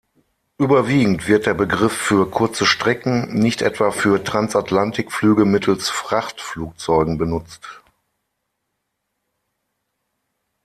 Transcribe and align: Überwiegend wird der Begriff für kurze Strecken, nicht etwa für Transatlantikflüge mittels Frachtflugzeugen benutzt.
Überwiegend 0.57 1.27
wird 1.27 1.45
der 1.45 1.53
Begriff 1.53 1.93
für 1.95 2.27
kurze 2.27 2.65
Strecken, 2.65 3.35
nicht 3.39 3.61
etwa 3.61 3.91
für 3.91 4.23
Transatlantikflüge 4.23 5.45
mittels 5.45 5.91
Frachtflugzeugen 5.91 7.19
benutzt. 7.19 7.83